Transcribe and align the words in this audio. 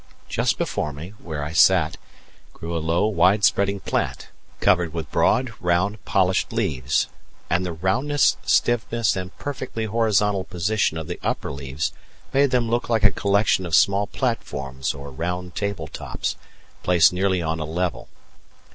Just 0.27 0.57
before 0.57 0.91
me, 0.91 1.09
where 1.19 1.43
I 1.43 1.51
sat, 1.53 1.97
grew 2.53 2.75
a 2.75 2.79
low, 2.81 3.05
wide 3.05 3.43
spreading 3.45 3.79
plant, 3.81 4.29
covered 4.59 4.93
with 4.95 5.11
broad, 5.11 5.53
round, 5.59 6.03
polished 6.05 6.51
leaves; 6.51 7.07
and 7.51 7.63
the 7.63 7.73
roundness, 7.73 8.35
stiffness, 8.43 9.15
and 9.15 9.37
perfectly 9.37 9.85
horizontal 9.85 10.43
position 10.43 10.97
of 10.97 11.05
the 11.05 11.19
upper 11.21 11.51
leaves 11.51 11.91
made 12.33 12.49
them 12.49 12.67
look 12.67 12.89
like 12.89 13.03
a 13.03 13.11
collection 13.11 13.63
of 13.63 13.75
small 13.75 14.07
platforms 14.07 14.95
or 14.95 15.11
round 15.11 15.53
table 15.53 15.85
tops 15.85 16.35
placed 16.81 17.13
nearly 17.13 17.43
on 17.43 17.59
a 17.59 17.65
level. 17.65 18.09